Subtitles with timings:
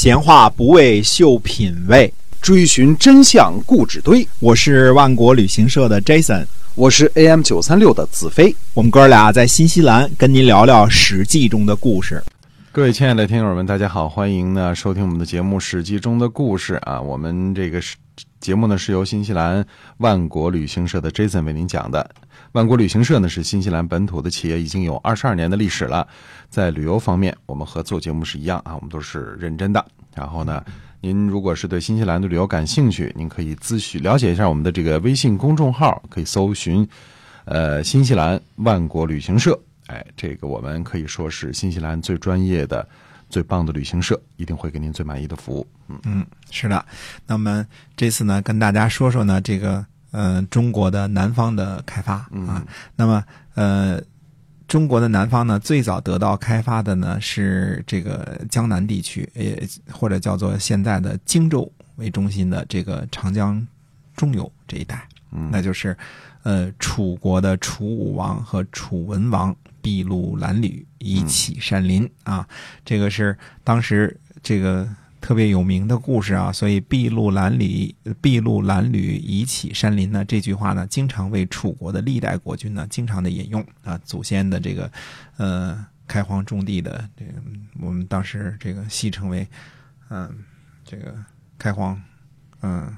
[0.00, 4.24] 闲话不为秀品味，追寻真相故纸堆。
[4.38, 8.54] 我是万国旅行社的 Jason，我是 AM 九三六的子飞。
[8.74, 12.22] 我们哥俩在新西兰跟您聊聊《史记》中的故事。
[12.70, 17.00] 各位亲爱的听友们，大家好，欢迎呢收听我们的节目《史记》中的故事啊。
[17.00, 17.96] 我们这个是
[18.40, 19.64] 节目呢是由新西兰
[19.98, 22.08] 万国旅行社的 Jason 为您讲的。
[22.52, 26.06] 万国旅行社呢是新西兰本土的企业，已经有二十二年的历史了。
[26.48, 29.84] 在旅游方面，我们和做节目是一样啊，我们都是认真的。
[30.14, 30.64] 然后呢，
[31.00, 36.88] 您如果是对新西兰的旅游感兴趣，您可以咨询了解一下我们的这个微信公众号，可以搜寻
[37.44, 39.58] 呃新西兰万国旅行社。
[39.88, 42.86] 哎，这个我们可以说是新西兰最专业的、
[43.28, 45.66] 最棒的旅行社，一定会给您最满意的服务。
[45.88, 46.84] 嗯嗯，是的。
[47.26, 52.14] 那么这次呢，跟大家说说呢，这个呃中国的南方的开发
[52.46, 52.64] 啊。
[52.96, 54.00] 那么呃，
[54.66, 63.66] 中国的南方呢，最早得到开发的呢是这个江南地区，也或者叫做现在的荆州为中心的这个长江
[64.16, 65.06] 中游这一带。
[65.32, 65.96] 嗯，那就是
[66.42, 69.54] 呃楚国的楚武王和楚文王。
[69.88, 72.46] 筚路蓝缕，以启山林啊，
[72.84, 74.86] 这个是当时这个
[75.18, 76.52] 特别有名的故事啊。
[76.52, 83.98] 所以“筚路蓝缕，筚路蓝缕，以启山林”呢，这句话呢，经常为楚国的历代国君呢，经常的引用啊。
[84.04, 84.90] 祖先的这个
[85.38, 87.32] 呃开荒种地的这个，
[87.80, 89.48] 我们当时这个戏称为
[90.10, 90.30] 嗯
[90.84, 91.14] 这个
[91.56, 91.98] 开荒
[92.60, 92.94] 嗯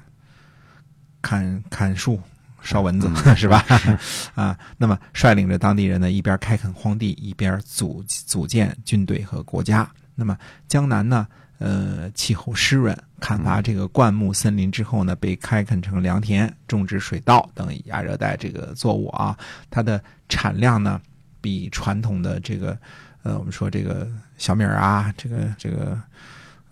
[1.21, 2.19] 砍砍树。
[2.61, 3.65] 烧蚊子 是吧？
[4.35, 9.89] 啊，那么率领着当地人呢，一边开垦荒地，一边组组建军队和国家。
[10.15, 19.37] 那么江南呢，呃，气候湿润，砍伐这个灌木森林之后呢，被开垦成良田，种植水稻等亚热带这个作物啊。
[19.69, 21.01] 它的产量呢，
[21.39, 22.77] 比传统的这个，
[23.23, 25.99] 呃，我们说这个小米啊，这个这个，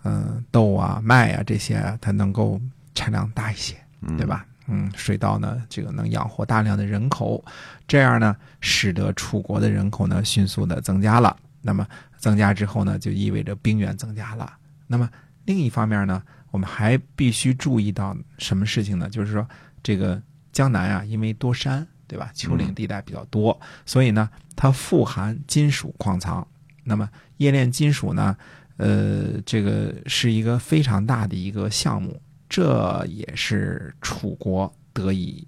[0.02, 2.60] 呃，豆啊、麦啊这些，啊，它能够
[2.94, 3.74] 产量大一些，
[4.16, 4.46] 对吧？
[4.70, 7.44] 嗯，水稻呢，这个能养活大量的人口，
[7.88, 11.36] 这样呢，使得楚国的人口呢迅速的增加了。
[11.60, 11.86] 那么
[12.18, 14.50] 增加之后呢，就意味着兵源增加了。
[14.86, 15.10] 那么
[15.44, 19.10] 另一方面呢，我们还必须注意到什么事情呢？
[19.10, 19.46] 就是说，
[19.82, 20.22] 这个
[20.52, 22.30] 江南啊，因为多山，对吧？
[22.32, 26.46] 丘陵地带比较多，所以呢，它富含金属矿藏。
[26.84, 28.36] 那么冶炼金属呢，
[28.76, 32.20] 呃，这个是一个非常大的一个项目。
[32.50, 35.46] 这也是楚国得以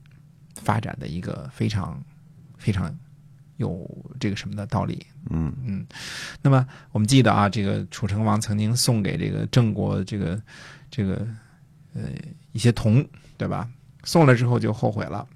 [0.54, 2.00] 发展的一个非常
[2.56, 2.96] 非常
[3.56, 3.84] 有
[4.20, 5.04] 这个什么的道理。
[5.28, 5.84] 嗯嗯。
[6.40, 10.40] 那么我们记得啊，这个楚成王曾经送给这个郑国这个
[10.92, 11.26] 这个
[11.92, 12.02] 呃
[12.52, 13.04] 一些铜，
[13.36, 13.69] 对吧？
[14.04, 15.26] 送了之后就后悔了。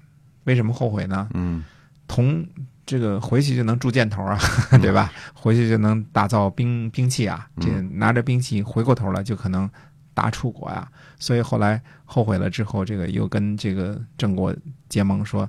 [0.45, 1.27] 为什么后悔呢？
[1.33, 1.65] 嗯，
[2.07, 2.47] 铜
[2.85, 4.39] 这个回去就能铸箭头啊，
[4.81, 5.11] 对吧？
[5.33, 7.49] 回去就能打造兵兵器啊。
[7.59, 9.69] 这拿着兵器回过头了，就可能。
[10.17, 14.51] 打楚国呀，所以后来后悔了之后，这个又跟这个郑国
[14.89, 15.47] 结盟，说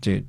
[0.00, 0.24] 这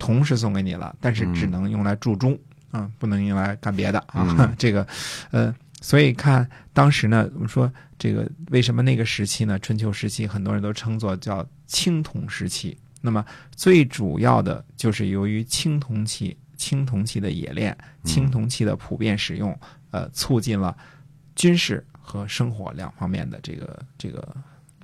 [0.00, 2.36] 铜是送给你了，但是只能用来铸钟
[2.72, 4.52] 啊，不能用来干别的啊。
[4.58, 4.84] 这个，
[5.30, 9.56] 呃，所以看当时呢，我们说这个为什么那个时期呢？
[9.60, 12.76] 春秋时期很多人都称作叫青铜时期。
[13.00, 13.24] 那么
[13.54, 19.56] 最主要的就是由于青铜器、青铜器的冶炼、青铜器的普遍使用，
[19.92, 20.76] 呃，促进了
[21.36, 21.86] 军事。
[22.10, 24.36] 和生活两方面的这个这个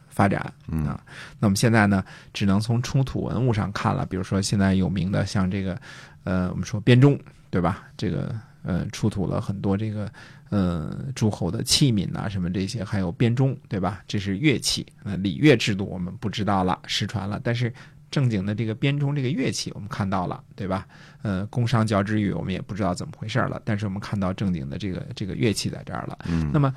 [0.09, 0.41] 发展
[0.87, 1.03] 啊，
[1.41, 4.07] 那么现在呢，只能从出土文物上看了。
[4.07, 5.77] 比如说，现在有名的像这个，
[6.23, 7.19] 呃，我们说编钟，
[7.51, 7.89] 对吧？
[7.97, 8.33] 这个
[8.63, 10.09] 呃，出土了很多这个
[10.51, 14.05] 呃诸侯的器皿呐，什么这些，还有编钟，对吧？
[14.07, 17.73] 这是乐器，呃，礼乐制度我们不知道了，失传了，但是。
[18.11, 20.87] 正经的这个编钟这个乐器，我们看到了，对吧？
[21.23, 23.61] 呃，工商角徵羽，我们也不知道怎么回事了。
[23.65, 26.19] 但是我们看到正经的这个这个乐器在这儿了。
[26.29, 26.51] 嗯。
[26.53, 26.73] 那么，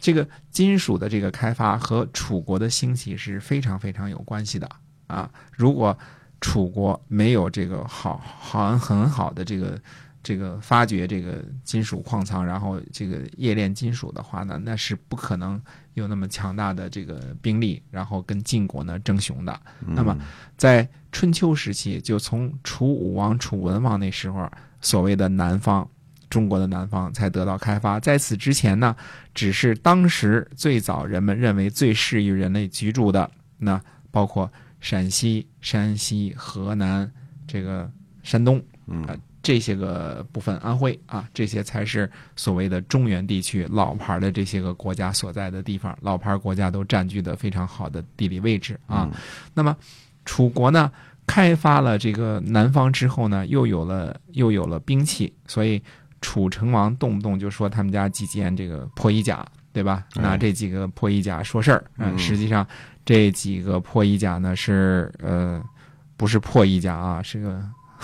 [0.00, 4.68] 这个金属的这个开发和楚国的兴起是非常非常有关系的
[5.06, 5.30] 啊！
[5.52, 5.96] 如果
[6.40, 9.80] 楚国没有这个好好很好的这个
[10.22, 15.62] 这个发掘这个金属矿藏，然后这个冶炼金属的话呢，那是不可能。
[15.94, 19.60] 有那么强大的这个兵力，然后跟晋国呢争雄的。
[19.80, 20.16] 那么，
[20.56, 24.50] 在春秋时期，就从楚武王、楚文王那时候，
[24.80, 25.88] 所谓的南方，
[26.30, 28.00] 中国的南方才得到开发。
[28.00, 28.96] 在此之前呢，
[29.34, 33.80] 只是当时最早人们认为最适宜人类居住的，那
[34.10, 34.50] 包括
[34.80, 37.10] 陕西、山西、河南、
[37.46, 37.90] 这个
[38.22, 39.06] 山东，嗯。
[39.42, 45.96] 这些个部分，安徽啊，这些才是所谓的中原地区老牌的这些个国家所在的地方。
[46.00, 49.10] 老牌国家都占据的非常好的地理位置啊。
[49.52, 49.76] 那么，
[50.24, 50.90] 楚国呢，
[51.26, 55.82] 开发了这个南方之后呢，又有了又有了兵器，所以
[56.20, 60.04] 楚成王动不动就说他们家几件这个破衣甲对吧？
[60.14, 62.64] 哎拿这几个破衣甲说事儿，嗯实际上
[63.04, 65.60] 这几个破衣甲呢是呃
[66.16, 67.60] 不是破衣甲啊，是个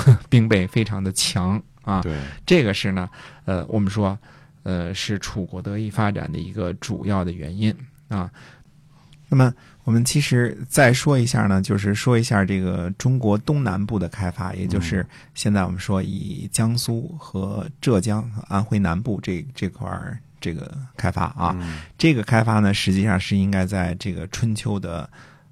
[0.28, 2.00] 兵备非常的强啊。
[2.02, 2.16] 对，
[2.46, 3.08] 这个是呢，
[3.44, 4.18] 呃，我们说，
[4.62, 7.74] 呃，是楚国得以发展的一个主要的原因
[8.08, 8.30] 啊。
[9.30, 9.52] 那么
[9.84, 25.08] 我们其实再说一下呢，就是说一下这个中国东南部的开发，也就是现在我们说以江苏和浙江、安徽南部这这块儿这个开发啊，嗯这个开发呢，实际上是应该在这个春秋的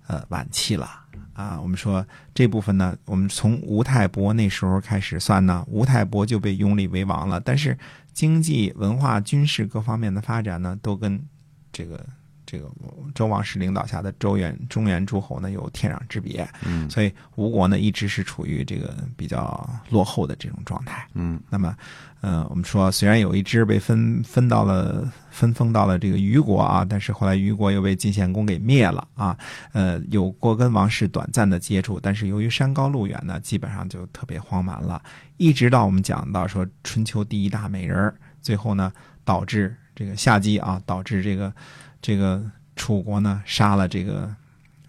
[0.06, 1.02] 呃晚期了
[1.36, 1.60] 啊。
[1.60, 2.04] 我们说
[2.34, 7.78] 这部分呢，我们从吴太伯那时候开始算呢，吴太伯就被拥立为王了，但是
[8.12, 11.22] 经济、文化、军事各方面的发展呢，都跟
[11.70, 12.04] 这个
[12.46, 12.70] 这个
[13.14, 21.06] 周王室领导下的周原中原诸侯呢有天壤之别，嗯所以吴国呢一直是处于这个比较落后的这种状态。
[21.14, 21.76] 嗯那么，
[22.20, 29.36] 呃，我们说虽然有一支被分分到了分封到了这个虞国啊，但是后来虞国又被晋献公给灭了啊。
[29.72, 35.02] 呃，有过跟王室短暂的接触，但是由于山高路远呢，基本上就特别荒蛮了。
[35.36, 38.92] 一直到我们讲到说春秋第一大美人儿，最后呢
[39.24, 41.52] 导致这个夏姬啊，导致这个
[42.00, 42.42] 这个
[42.74, 44.34] 楚国呢杀了这个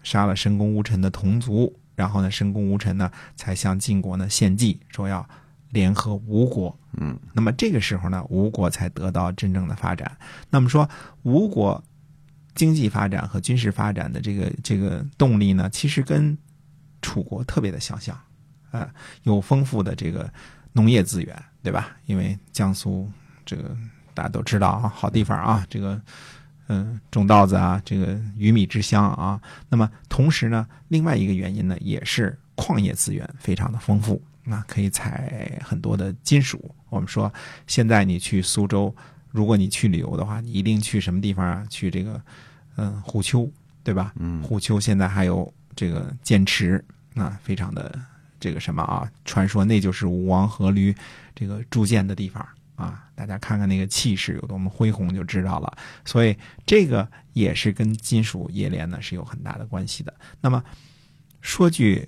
[0.02, 5.28] 杀了申公巫臣的同族，然后呢申公巫臣呢才向晋国呢献计，说要
[5.70, 6.76] 联合吴国。
[7.00, 10.16] 嗯那么这个时候呢，吴国才得到真正的发展。
[10.50, 10.88] 那么说，
[11.22, 11.82] 吴国
[12.54, 16.36] 经济发展和军事发展的这个这个动力呢，其实跟
[17.02, 18.18] 楚国特别的相像，
[18.70, 18.88] 啊、
[19.22, 20.28] 有丰富的这个
[20.72, 21.96] 农业资源，对吧？
[22.06, 23.08] 因为江苏
[23.44, 23.76] 这个
[24.14, 26.00] 大家都知道啊，好地方啊，这个
[26.68, 29.40] 嗯、种稻子啊，这个鱼米之乡啊。
[29.68, 34.22] 那么同时呢，另外一个原因呢，也是矿业资源非常的丰富。
[34.44, 36.74] 那，可以采很多的金属。
[36.88, 37.32] 我们说，
[37.66, 38.94] 现在你去苏州，
[39.30, 41.66] 如果你去旅游的话，你一定去什么地方啊？
[41.68, 42.18] 去这个，
[42.76, 43.50] 嗯，虎丘，
[43.84, 44.12] 对吧？
[44.16, 46.82] 嗯虎丘现在还有这个剑池，
[47.14, 48.00] 啊，非常的
[48.40, 49.06] 这个什么啊？
[49.26, 50.96] 传说那就是吴王阖闾
[51.34, 52.46] 这个铸剑的地方
[52.78, 53.04] 啊。
[53.14, 55.76] 大家看看那个气势有多么恢宏就知道了。
[56.04, 56.34] 所以
[56.64, 60.14] 这个也是跟金属冶炼呢是有很大的关系的。
[60.40, 60.62] 那么
[61.40, 62.06] 说句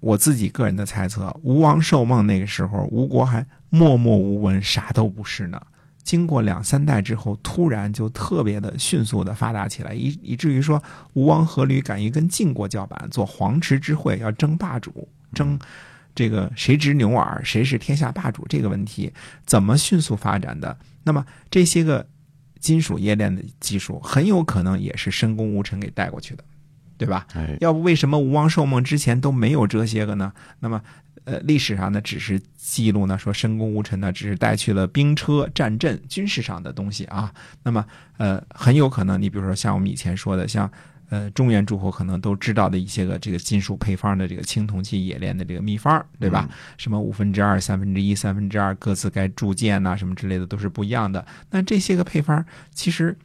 [0.00, 5.60] 我自己个人的猜测，吴王寿梦那个时候，吴国还默默无闻，啥都不是呢。
[6.02, 10.82] 经过两三代之后，突然就特别的迅速的发达起来，以以至于说
[11.14, 15.58] 吴王阖闾敢于跟晋国叫板，做黄池之会，要争霸主，争
[16.14, 19.12] 这个谁执牛耳，谁是天下霸主这个问题，
[19.44, 20.78] 怎么迅速发展的？
[21.02, 22.06] 那么这些个
[22.60, 26.44] 金属冶炼的技术，很有可能也是申公巫臣给带过去的，
[26.96, 27.26] 对吧？
[27.34, 30.32] 哎要不为什么吴王寿梦之前都没有这些个呢？
[30.60, 30.80] 那么，
[31.24, 37.34] 呃，历史上呢只是记录呢说申公巫臣呢只是带去了兵车、战阵、军事上的东西啊。
[37.62, 37.84] 那么，
[38.18, 40.70] 呃，很有可能你比如说像我们以前说的，像
[41.14, 46.48] 呃中原诸侯可能都知道的一些个这个金属配方的这个青铜器冶炼的这个秘方，对吧？
[46.76, 51.24] 什么五分之二、三分之一、三分之二，各自该铸剑呐、什么之类的都是不一样的。
[51.50, 53.16] 那这些个配方其实。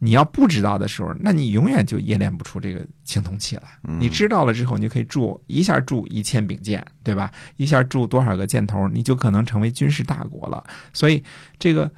[0.00, 3.62] 你要不知道的时候，那你永远就冶炼不出这个青铜器来。
[3.98, 7.32] 你知道了之后，你就可以铸一下铸一千柄剑，对吧？
[7.56, 10.62] 一下铸多少个箭头，你就可能成为军事大国了。
[10.92, 11.20] 所以，
[11.58, 11.90] 这个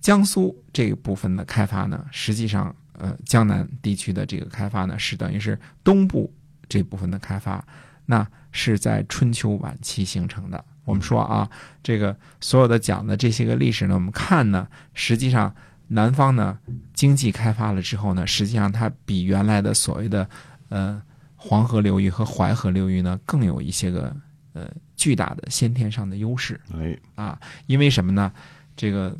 [0.00, 6.32] 江苏这个部分的开发呢，实际上，呃，江南地区的这个开发呢，是等于是东部
[6.68, 7.64] 这部分的开发，
[8.06, 10.64] 那是在春秋晚期形成的。
[10.84, 11.48] 我们说啊，
[11.82, 15.54] 这个所有的讲的这些个历史呢，我们看呢，实际上
[15.88, 16.58] 南方呢
[16.92, 20.28] 经济开发了之后呢，实际上它比原来的所谓的
[20.68, 21.00] 呃
[21.36, 24.14] 黄河流域和淮河流域呢，更有一些个
[24.52, 26.60] 呃巨大的先天上的优势。
[26.74, 28.32] 哎啊，因为什么呢？
[28.74, 29.16] 这个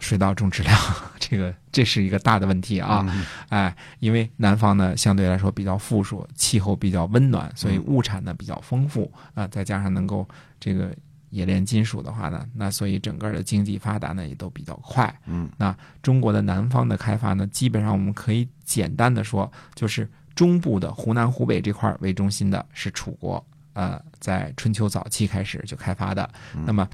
[0.00, 0.78] 水稻种植量，
[1.18, 3.04] 这个这是一个大的问题啊。
[3.08, 10.28] 嗯哎，因为南方呢相对来说比较富庶，气候比较温暖，所以物产呢比较丰富啊，再加上能够
[10.60, 10.94] 这个
[11.30, 15.14] 冶炼金属的话呢，那所以整个的经济发达呢也都比较快。
[15.26, 26.28] 嗯，那中国的南方的开发呢，基本上我们可以简单的说，就是中部的湖南、湖北这块为中心的是楚国，呃，在春秋早期开始就开发的。
[26.64, 26.88] 那么，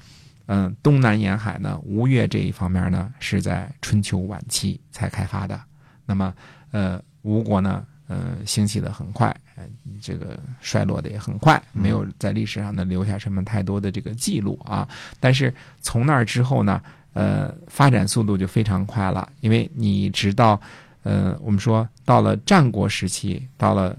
[0.46, 5.60] 嗯、东南沿海呢，吴越这一方面呢，是在春秋晚期才开发的。
[6.06, 6.34] 那么，
[6.70, 9.64] 呃，吴国呢，呃，兴起的很快，呃，
[10.02, 14.86] 这个衰落的也很快，没有在历史上呢留下什么太多的这个记录啊。
[15.18, 16.82] 但是从那儿之后呢，
[17.14, 20.60] 呃，发展速度就非常快了，因为你直到，
[21.04, 23.96] 呃，我们说到了战国时期，到了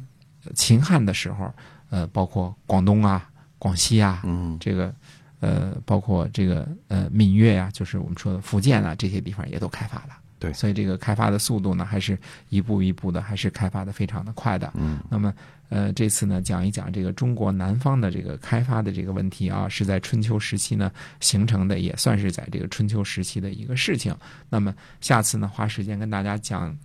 [0.54, 1.52] 秦汉的时候，
[1.90, 4.94] 呃，包括广东啊、广西啊，嗯这个
[5.40, 12.18] 呃，包括这个呃闽粤呀、就是我们说的福建啊这些地方也都开发了对所以这个开发的速度呢，还是
[12.50, 14.72] 一步一步的，还是开发的非常的快的。
[14.76, 15.34] 嗯，那么
[15.70, 24.16] 呃，这次呢，讲一讲这个中国南方的这个开发的这个问题啊，是在春秋时期呢形成的，也算是在这个春秋时期的一个事情。
[24.50, 26.78] 那么下次呢，花时间跟大家讲，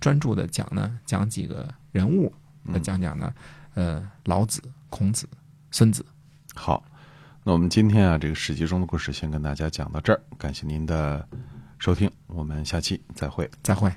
[0.00, 2.32] 专注的讲呢，讲几个人物，
[2.72, 3.32] 呃讲讲呢，
[3.74, 5.28] 呃，老子、孔子、
[5.70, 6.04] 孙子。
[6.54, 6.82] 好，
[7.48, 11.26] 那我们今天啊，这个史记中的故事先跟大家讲到这儿，感谢您的
[11.78, 13.50] 收听，我们下期再会。
[13.62, 13.90] 再会。